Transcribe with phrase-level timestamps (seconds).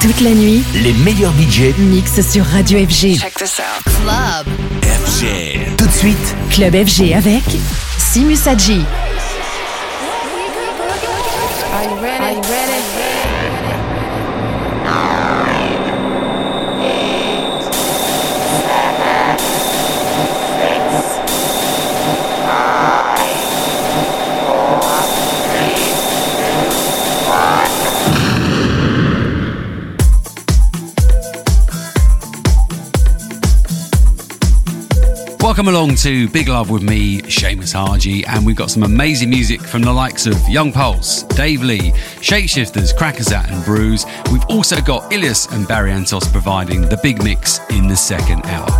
[0.00, 3.18] Toute la nuit, les meilleurs budgets mixent sur Radio FG.
[3.18, 3.84] Check this out.
[3.84, 4.46] Club.
[4.82, 5.76] FG.
[5.76, 7.42] Tout de suite, Club FG avec
[7.98, 8.80] Simus Adji.
[11.72, 12.24] Are you ready?
[12.24, 13.09] Are you ready?
[35.60, 39.60] Welcome along to Big Love with me, Seamus Haji, and we've got some amazing music
[39.60, 41.90] from the likes of Young Pulse, Dave Lee,
[42.22, 44.06] Shapeshifters, Crackazat, and Bruise.
[44.32, 48.70] We've also got Ilias and Barrientos providing the big mix in the second hour.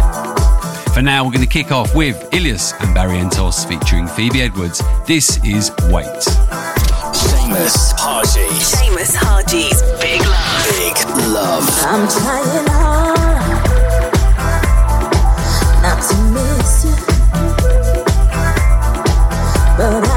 [0.95, 4.80] For now, we're going to kick off with Ilias and Barrientos featuring Phoebe Edwards.
[5.07, 6.07] This is Wait.
[7.12, 8.49] Seamus Haji.
[8.57, 10.65] Seamus Haji's Big Love.
[10.79, 10.97] Big
[11.29, 11.69] Love.
[11.83, 13.20] I'm trying hard
[19.80, 20.10] but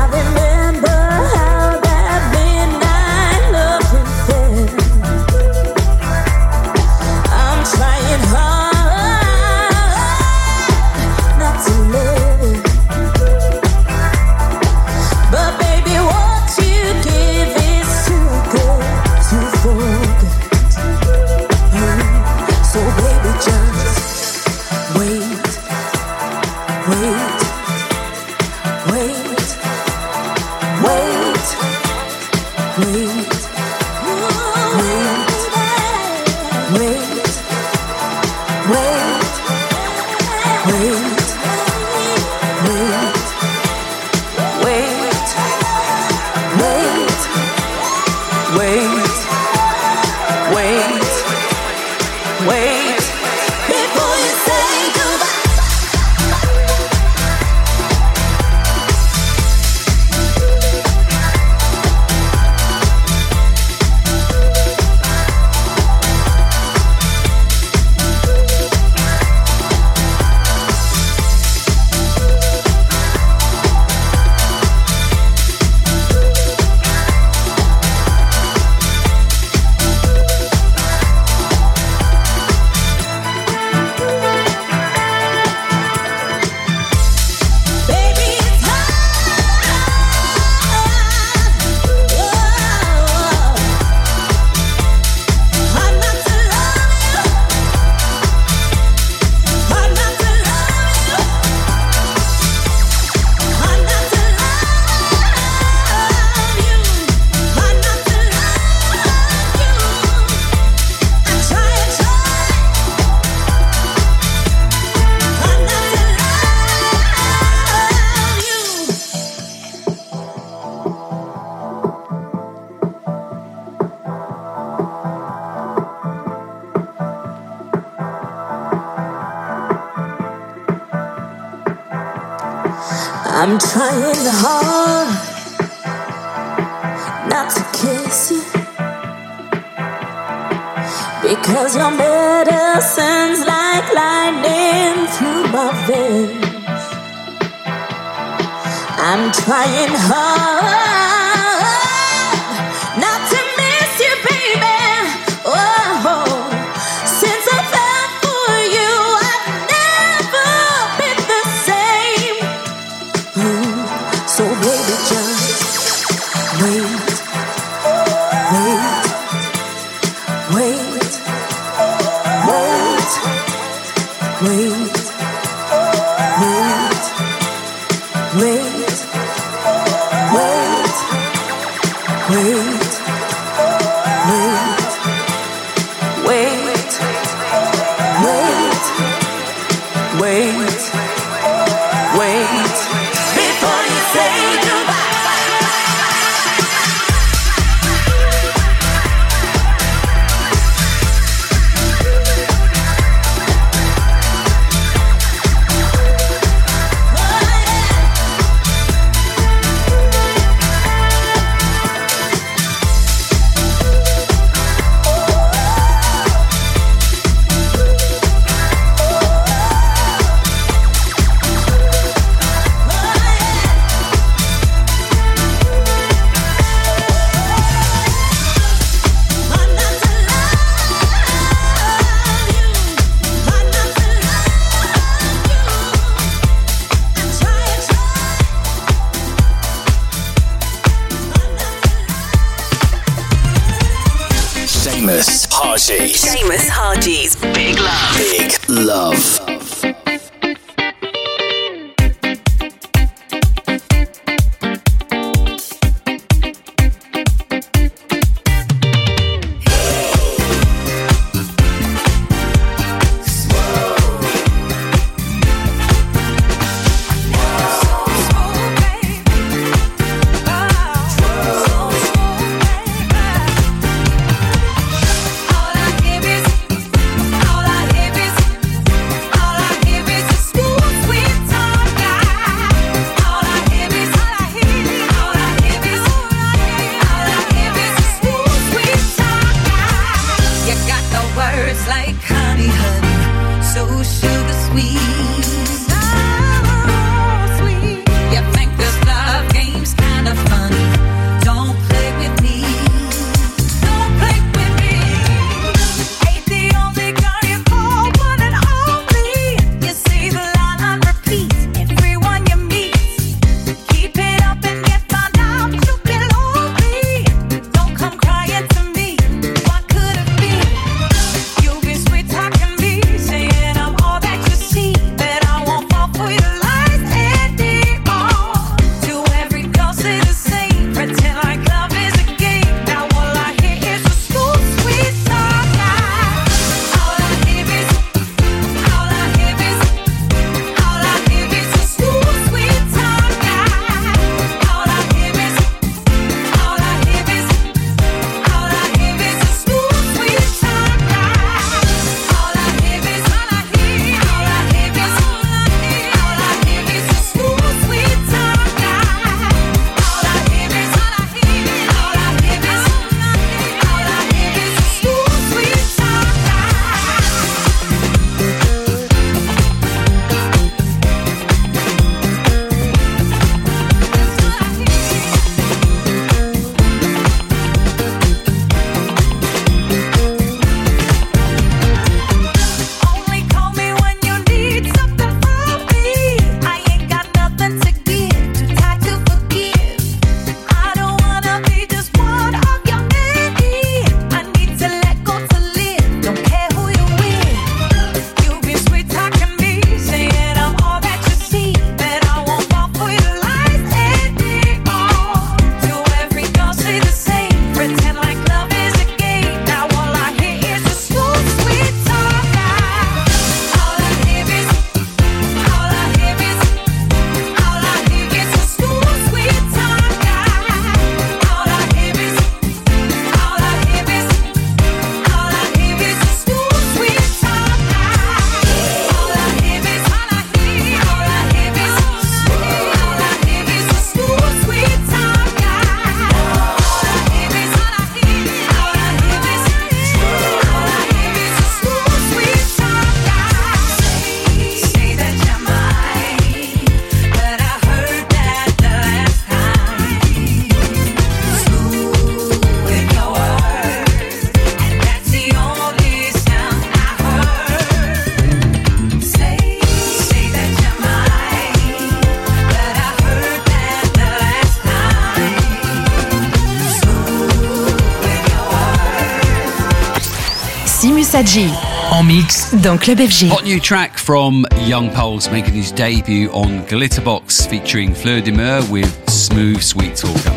[472.83, 473.47] dans Club FG.
[473.47, 478.83] Hot new track from Young Poles making his debut on Glitterbox featuring Fleur de Mer
[478.91, 480.49] with Smooth Sweet Talker.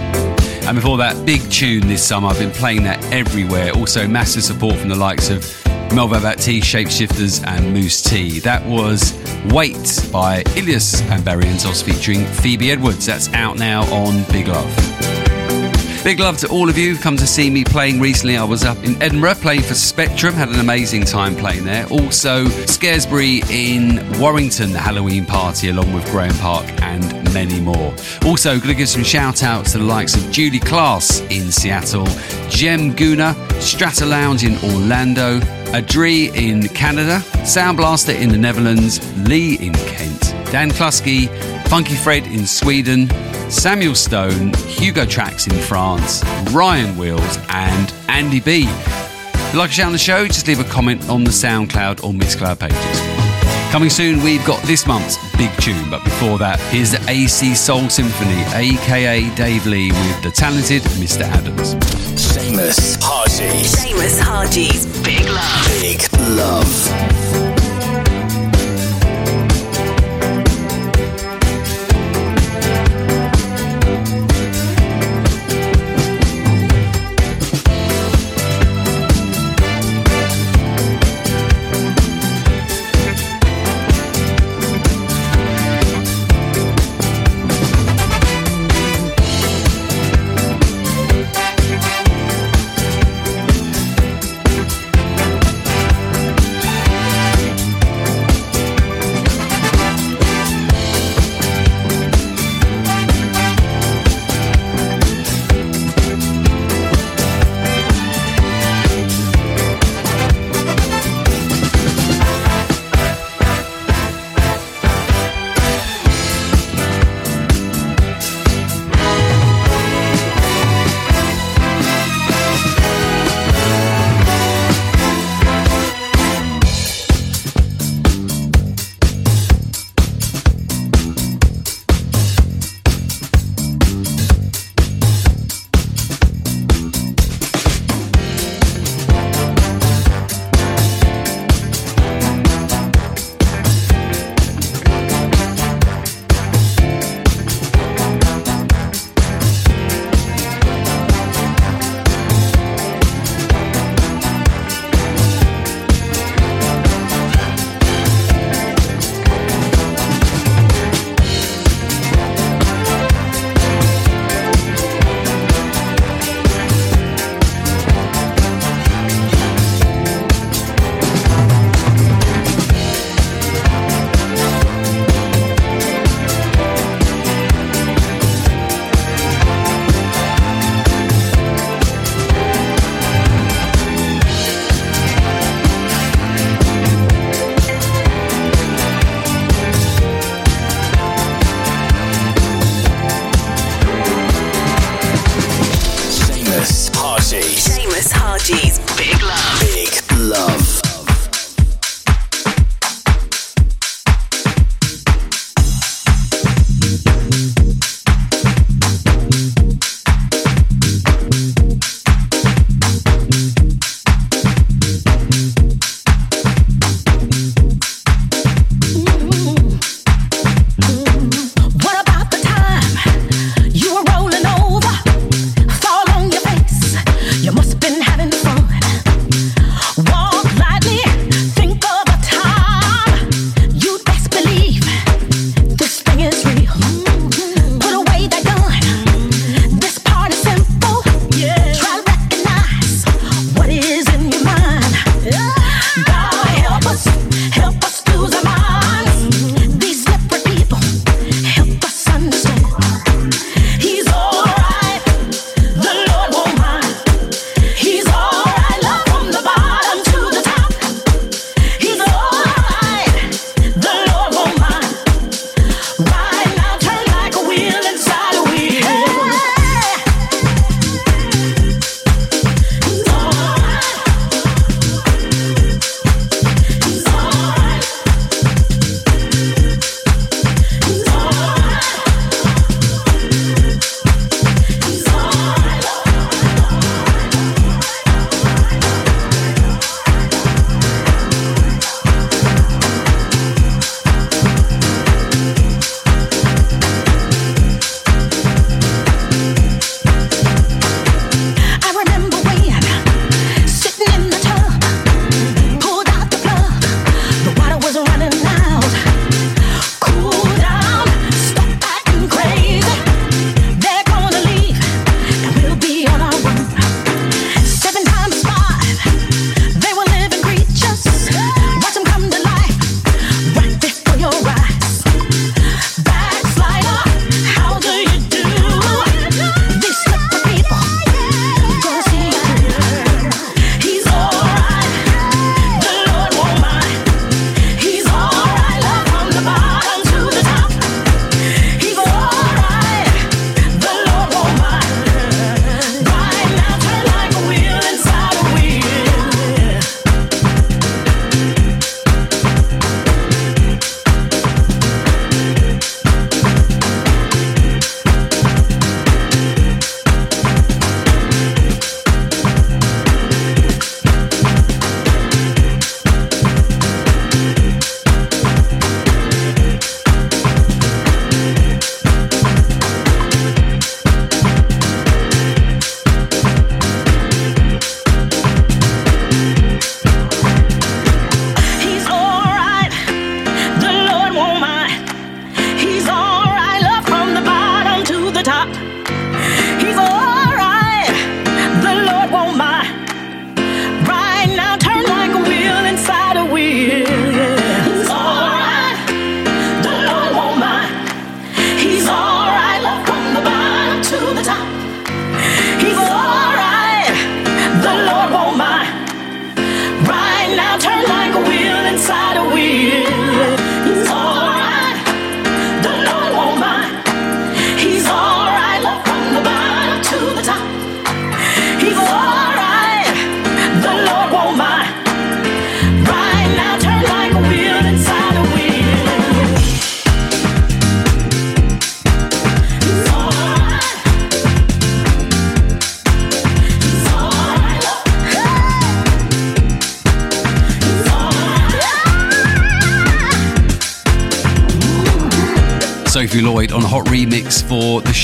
[0.66, 2.26] And before that, big tune this summer.
[2.26, 3.72] I've been playing that everywhere.
[3.74, 5.42] Also, massive support from the likes of
[5.90, 8.40] Melvo Baptiste, Shapeshifters, and Mousse T.
[8.40, 9.14] That was
[9.52, 13.06] Wait by Ilias and Barrientos featuring Phoebe Edwards.
[13.06, 15.15] That's out now on Big Love.
[16.06, 18.36] Big love to all of you who've come to see me playing recently.
[18.36, 21.84] I was up in Edinburgh playing for Spectrum, had an amazing time playing there.
[21.88, 27.02] Also, Scaresbury in Warrington, the Halloween party, along with Graeme Park and
[27.34, 27.92] many more.
[28.24, 32.06] Also, going to give some shout outs to the likes of Julie Class in Seattle,
[32.48, 35.40] Jem Guna, Strata Lounge in Orlando,
[35.72, 40.20] Adri in Canada, Sound Blaster in the Netherlands, Lee in Kent,
[40.52, 41.26] Dan Klusky,
[41.68, 43.08] Funky Fred in Sweden,
[43.50, 48.66] Samuel Stone, Hugo Tracks in France, Ryan Wheels, and Andy B.
[48.68, 52.04] If you like a shout on the show, just leave a comment on the SoundCloud
[52.04, 53.72] or Mixcloud pages.
[53.72, 57.88] Coming soon, we've got this month's big tune, but before that, here's the AC Soul
[57.88, 61.22] Symphony, aka Dave Lee, with the talented Mr.
[61.22, 61.74] Adams.
[62.14, 63.74] Seamus Haji's.
[63.74, 64.86] Seamus Haji's.
[65.02, 65.80] Big love.
[65.80, 67.45] Big love.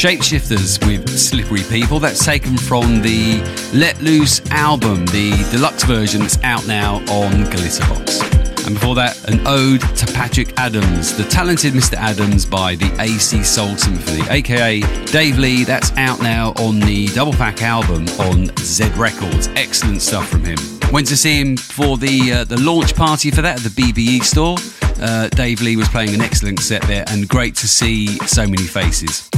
[0.03, 2.01] Shapeshifters with Slippery People.
[2.01, 3.41] That's taken from the
[3.73, 8.67] Let Loose album, the deluxe version that's out now on Glitterbox.
[8.67, 11.95] And before that, an ode to Patrick Adams, the talented Mr.
[11.95, 14.81] Adams by the AC Soul Symphony, aka
[15.13, 15.63] Dave Lee.
[15.63, 19.47] That's out now on the double pack album on Z Records.
[19.55, 20.59] Excellent stuff from him.
[20.91, 24.25] Went to see him for the uh, the launch party for that at the BBE
[24.25, 24.57] store.
[25.01, 28.65] Uh, Dave Lee was playing an excellent set there, and great to see so many
[28.65, 29.31] faces.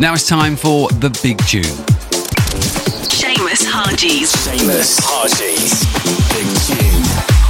[0.00, 1.62] Now it's time for the big tune.
[3.12, 4.32] Seamus Haji's.
[4.32, 5.84] Seamus Haji's.
[6.32, 7.41] Big tune.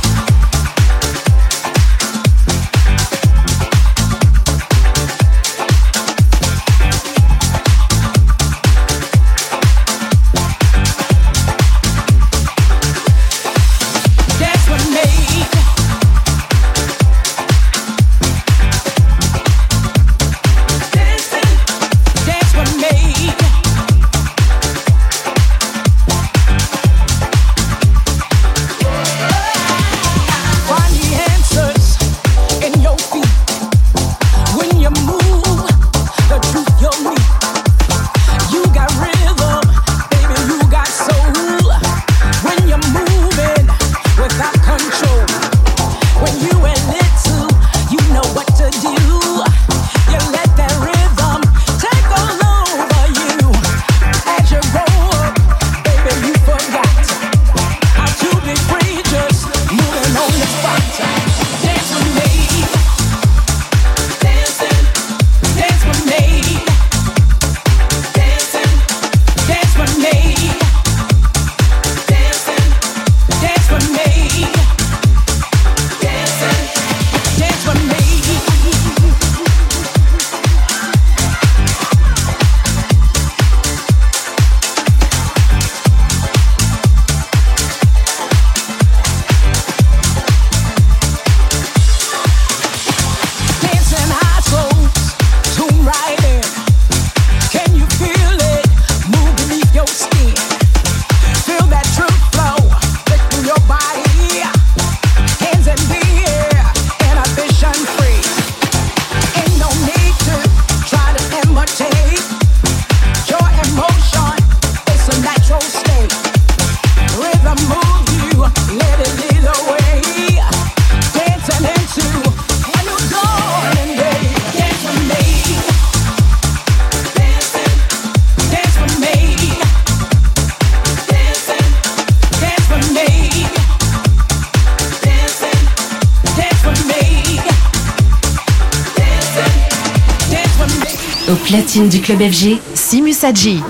[141.81, 143.61] Du club FG, Simus Hadji.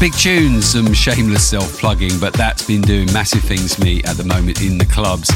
[0.00, 4.16] Big tunes, some shameless self plugging, but that's been doing massive things for me at
[4.16, 5.28] the moment in the clubs.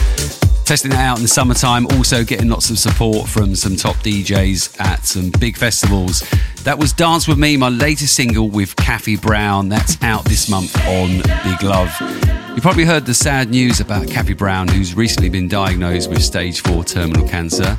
[0.65, 4.79] Testing that out in the summertime, also getting lots of support from some top DJs
[4.79, 6.23] at some big festivals.
[6.65, 9.71] That was Dance With Me, my latest single with Kathy Brown.
[9.71, 11.91] That's out this month on Big Love.
[12.55, 16.61] You probably heard the sad news about Kathy Brown, who's recently been diagnosed with stage
[16.61, 17.77] 4 terminal cancer.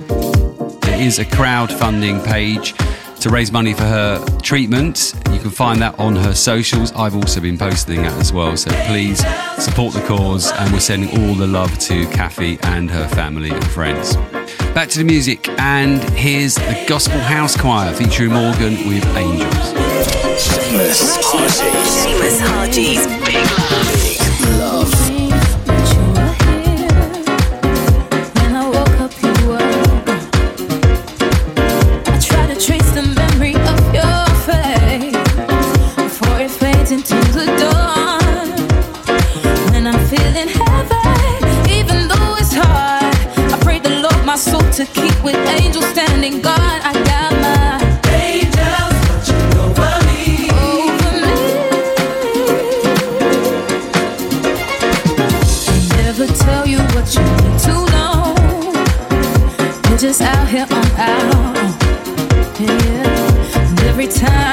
[0.81, 2.73] There is a crowdfunding page
[3.19, 5.13] to raise money for her treatment.
[5.39, 6.91] You can find that on her socials.
[6.91, 8.57] I've also been posting that as well.
[8.57, 9.19] So please
[9.57, 13.65] support the cause, and we're sending all the love to Kathy and her family and
[13.67, 14.17] friends.
[14.73, 19.49] Back to the music, and here's the Gospel House Choir featuring Morgan with Angels.
[20.35, 21.71] Seamus Haji.
[21.87, 24.28] Seamus Haji's Big Love.
[56.19, 58.35] Never tell you what you need to know.
[59.89, 61.55] We're just out here on our own.
[62.59, 63.55] Yeah.
[63.55, 64.48] And every time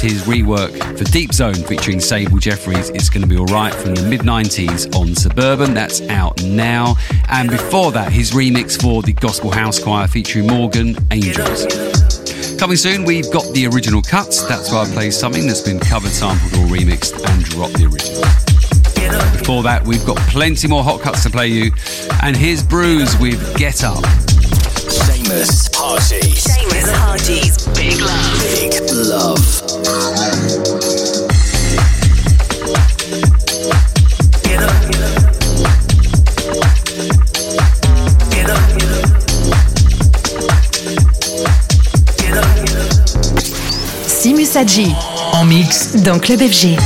[0.00, 2.88] his rework for Deep Zone featuring Sable Jeffries.
[2.90, 5.74] It's going to be alright from the mid 90s on Suburban.
[5.74, 6.96] That's out now.
[7.28, 11.66] And before that, his remix for the Gospel House Choir featuring Morgan Angels.
[12.58, 14.42] Coming soon, we've got the original cuts.
[14.46, 18.22] That's why I play something that's been covered, sampled, or remixed and drop the original.
[19.38, 21.72] Before that, we've got plenty more hot cuts to play you.
[22.22, 24.04] And here's Bruise with Get Up.
[25.30, 26.34] Seamus Haji.
[26.34, 28.42] Seamus Haji's Big Love.
[28.42, 29.62] Big love.
[44.08, 44.92] Simus Adji
[45.32, 46.76] en mix dans Club FG.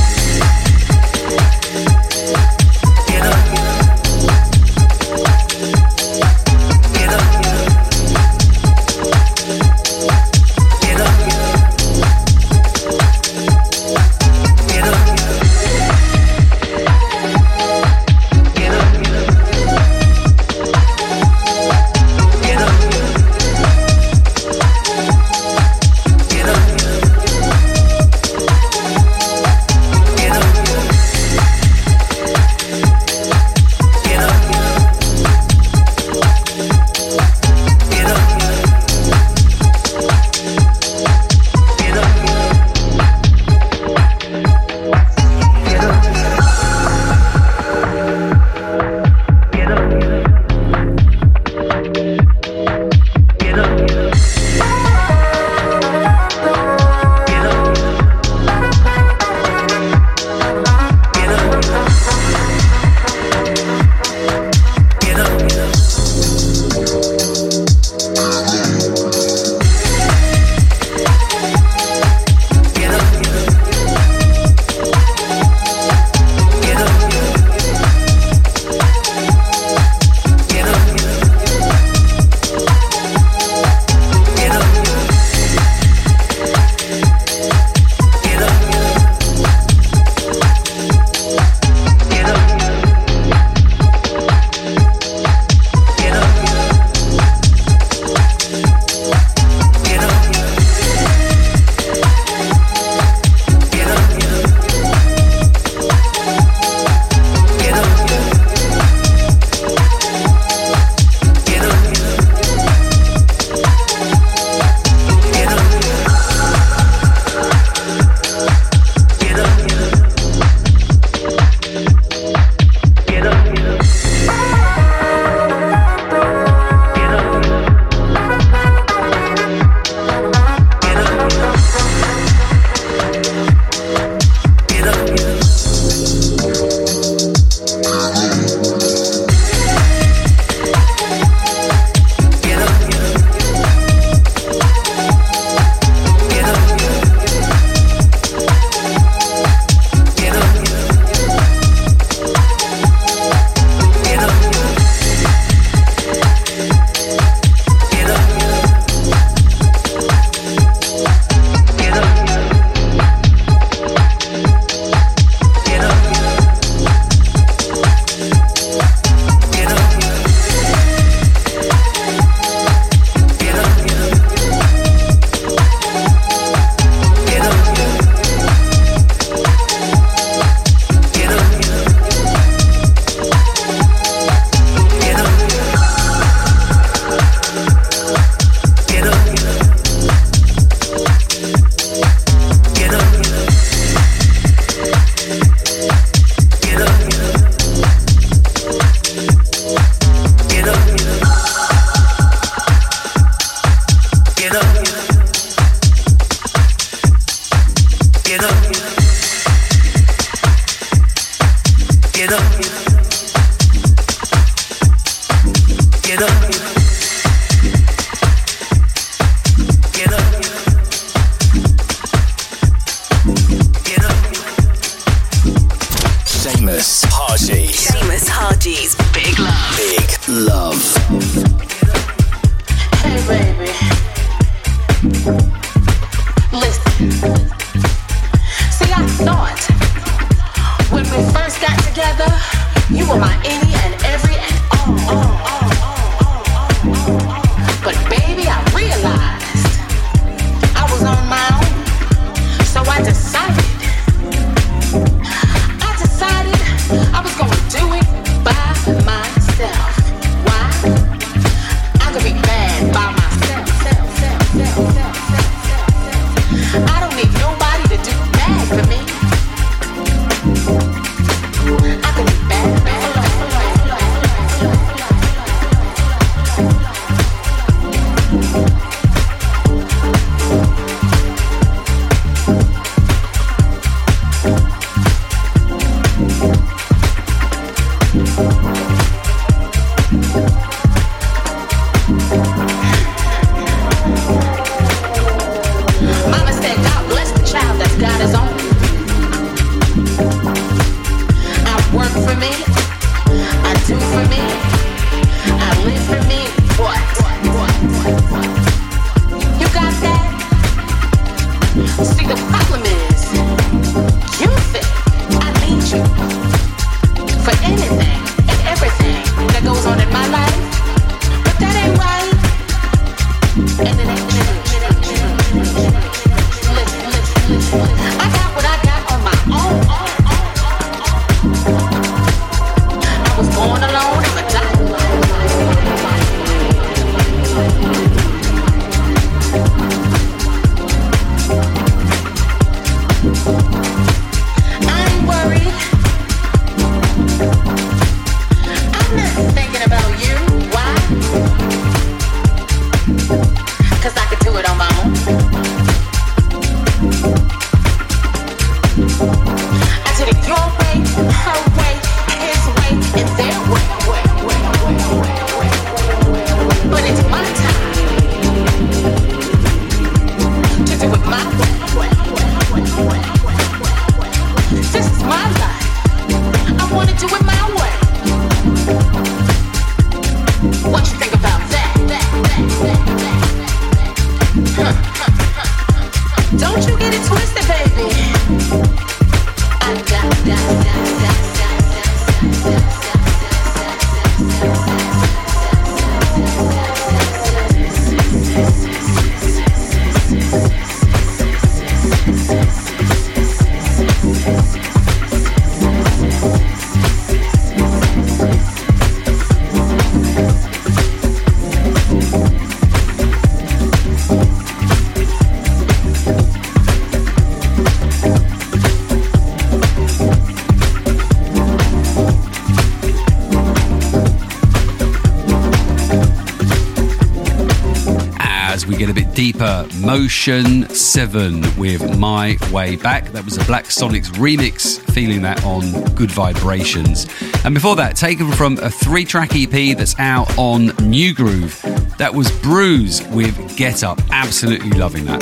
[429.35, 433.33] Deeper Motion 7 with My Way Back.
[433.33, 437.27] That was a Black Sonics remix, feeling that on Good Vibrations.
[437.65, 441.81] And before that, taken from a three track EP that's out on New Groove.
[442.17, 444.21] That was Bruise with Get Up.
[444.31, 445.41] Absolutely loving that.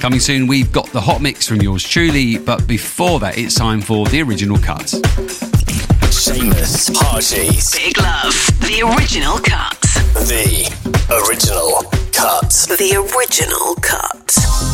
[0.00, 3.80] Coming soon, we've got the hot mix from yours truly, but before that, it's time
[3.80, 4.84] for the original cut.
[6.12, 7.74] Seamus Parties.
[7.74, 8.34] Big Love.
[8.60, 9.80] The original cut.
[10.28, 10.68] The
[11.08, 12.50] original Cut.
[12.78, 14.67] The original cut.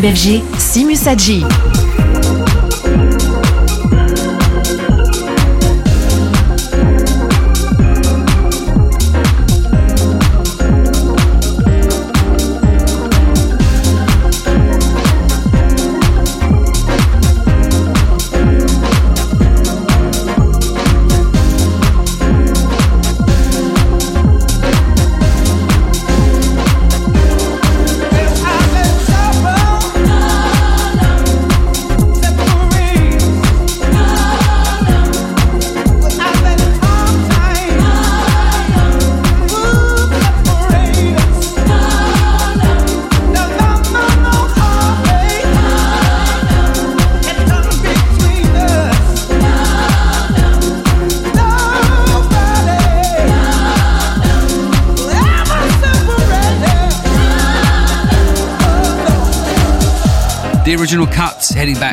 [0.00, 1.44] BFG, Simusadji.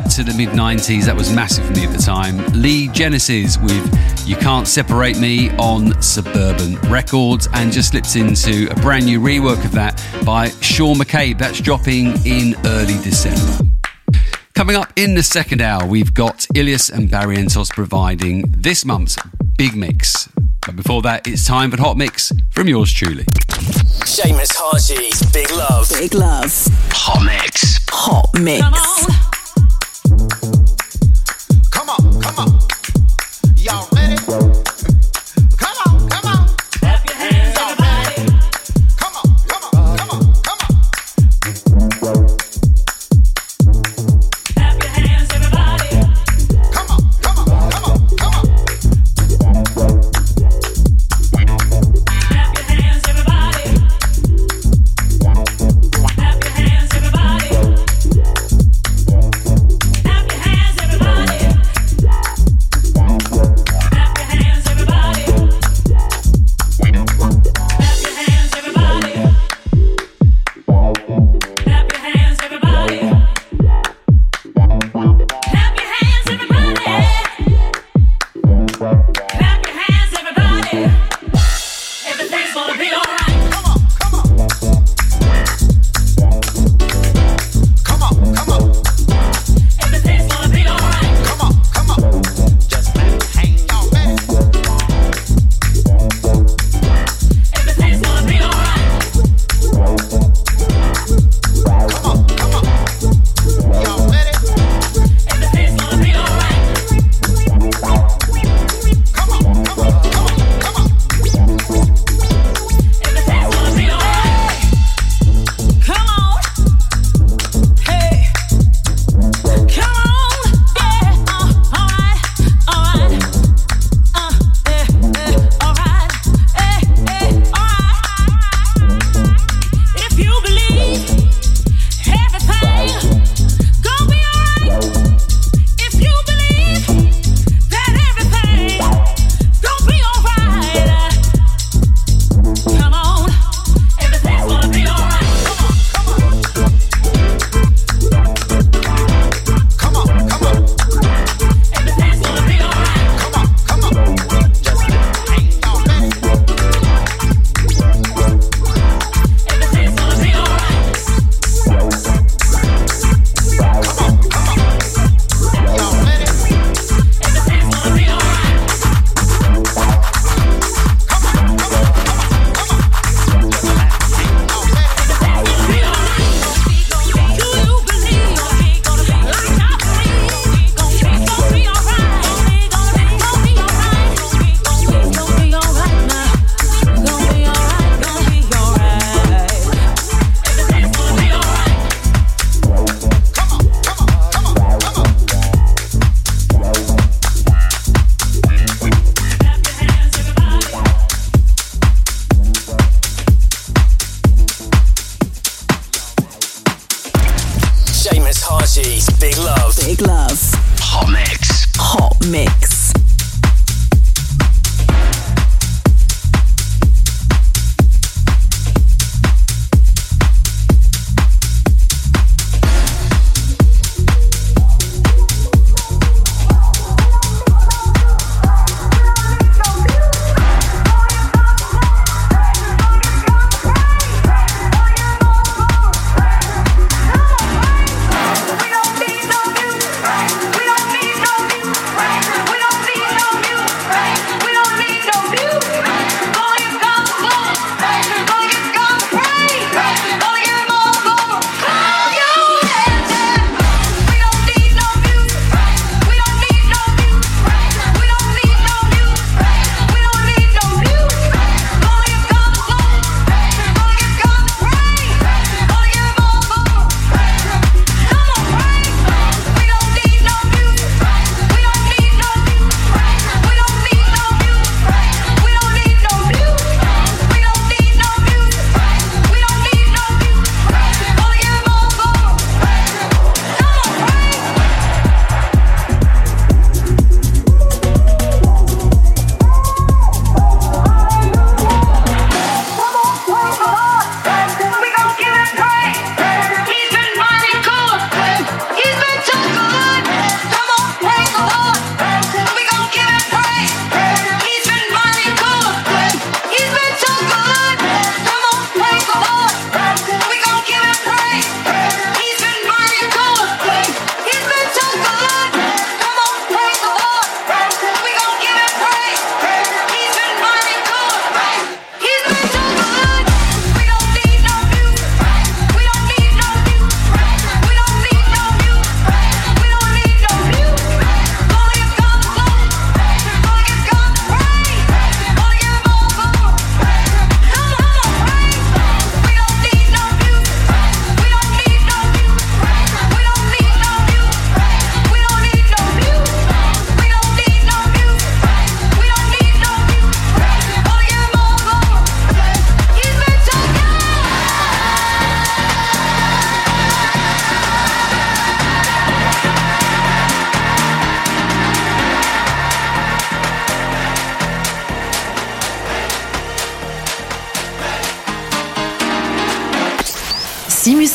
[0.01, 2.37] back to the mid 90s, that was massive for me at the time.
[2.61, 8.75] Lee Genesis with You Can't Separate Me on Suburban Records and just slips into a
[8.75, 11.39] brand new rework of that by Sean McCabe.
[11.39, 13.65] That's dropping in early December.
[14.53, 19.17] Coming up in the second hour, we've got Ilias and Barrientos providing this month's
[19.57, 20.29] big mix.
[20.63, 23.23] But before that, it's time for the Hot Mix from yours truly.
[24.03, 25.89] Seamus Haji's Big Love.
[25.89, 26.53] Big Love.
[26.91, 27.79] Hot Mix.
[27.89, 29.26] Hot Mix.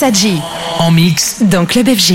[0.02, 0.42] Sadji.
[0.80, 1.44] En mix.
[1.44, 2.14] Dans Club FG.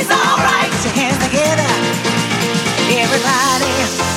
[0.00, 0.70] It's alright.
[0.70, 1.66] Put your hands together,
[2.88, 4.07] everybody.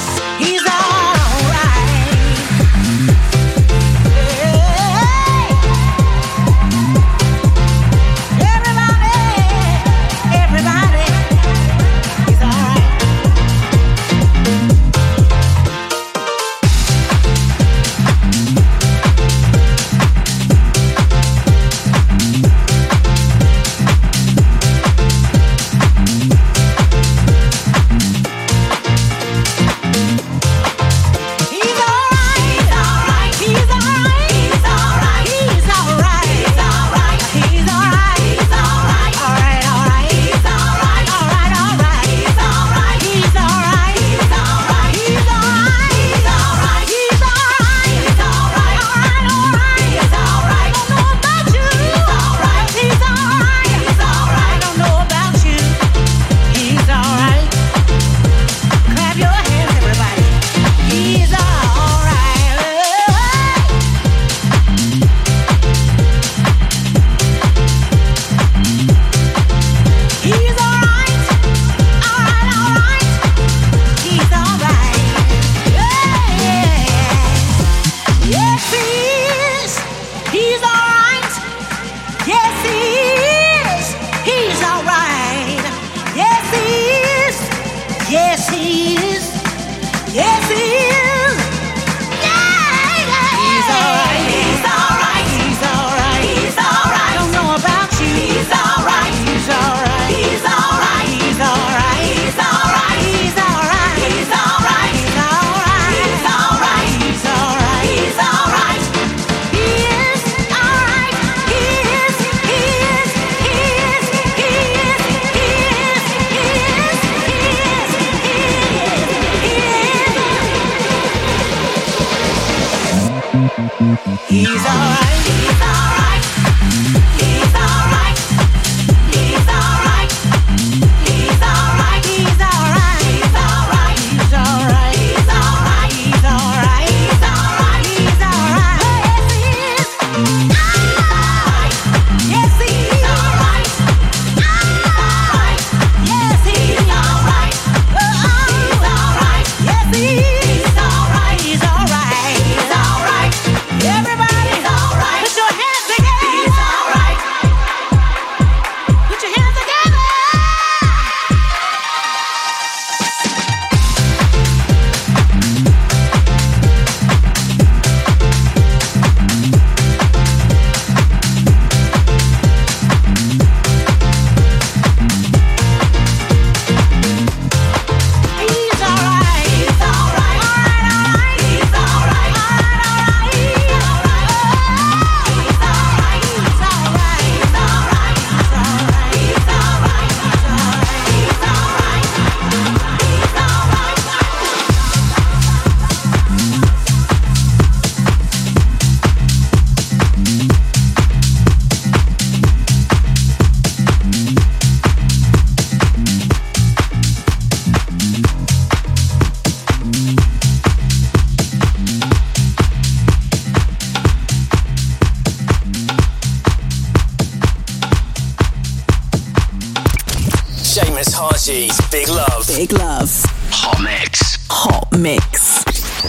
[222.62, 222.68] Love.
[222.68, 223.12] Big Love.
[223.52, 224.38] Hot Mix.
[224.50, 225.64] Hot Mix.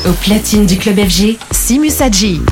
[0.07, 2.43] Au platine du club FG, Simus Hadji.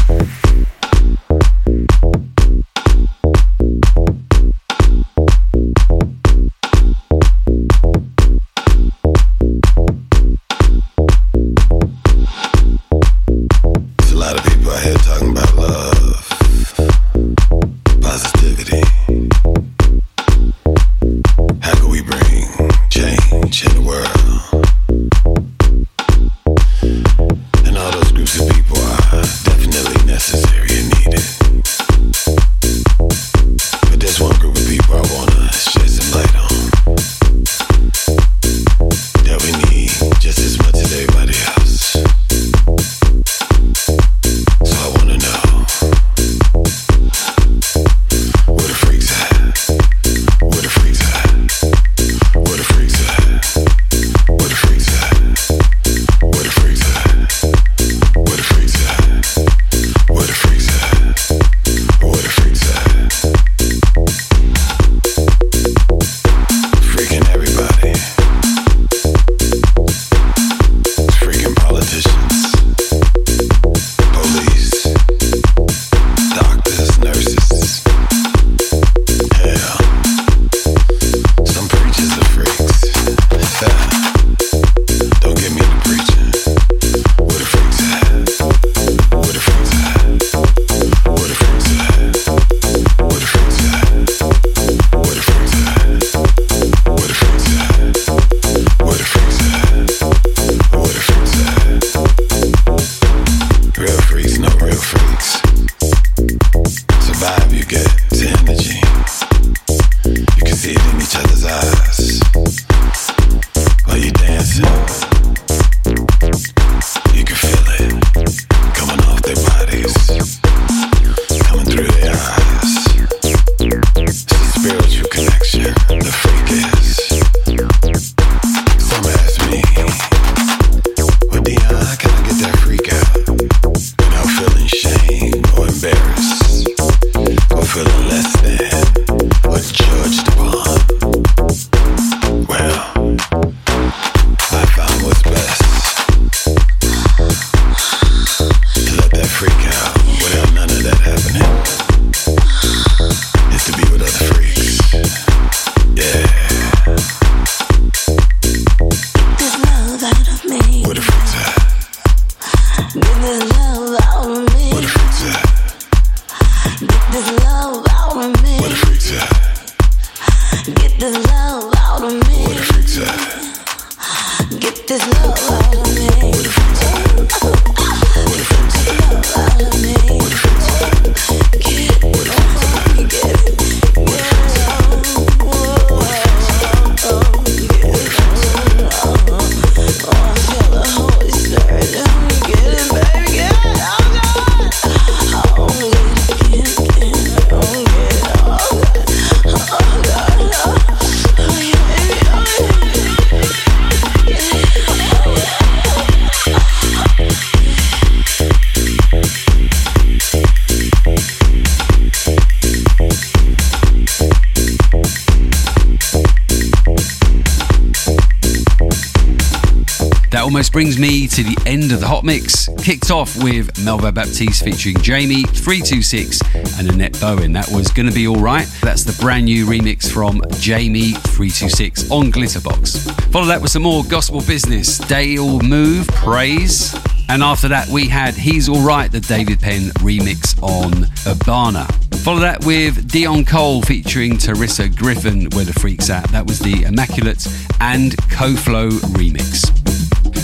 [220.72, 222.68] Brings me to the end of the hot mix.
[222.78, 226.40] Kicked off with Melvo Baptiste featuring Jamie, 326,
[226.78, 227.52] and Annette Bowen.
[227.52, 228.68] That was Gonna Be Alright.
[228.80, 233.10] That's the brand new remix from Jamie, 326 on Glitterbox.
[233.32, 234.98] Follow that with some more gospel business.
[234.98, 236.94] Dale Move, Praise.
[237.28, 241.86] And after that, we had He's Alright, the David Penn remix on Urbana.
[242.22, 246.28] Follow that with Dion Cole featuring Teresa Griffin, Where the Freaks At.
[246.28, 247.44] That was the Immaculate
[247.80, 249.79] and Koflow remix.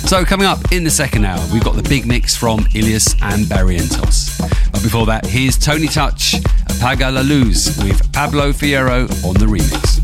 [0.06, 3.44] So, coming up in the second hour, we've got the big mix from Ilias and
[3.46, 4.38] Barrientos.
[4.70, 6.34] But before that, here's Tony Touch,
[6.68, 9.98] Apaga la Luz with Pablo Fierro on the remix.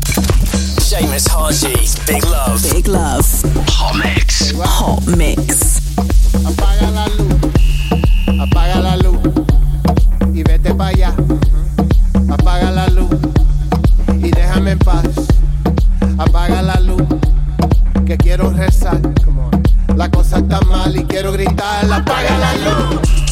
[0.83, 2.61] Seamus Haji's Big Love.
[2.73, 3.25] Big Love.
[3.69, 4.51] Hot Mix.
[4.57, 5.79] Hot Mix.
[6.43, 9.19] Apaga la luz, apaga la luz
[10.33, 11.15] y vete para allá.
[12.29, 13.09] Apaga la luz
[14.21, 15.07] y déjame en paz.
[16.17, 17.03] Apaga la luz
[18.05, 18.99] que quiero rezar.
[19.95, 21.85] La cosa está mal y quiero gritar.
[21.91, 23.22] Apaga la luz.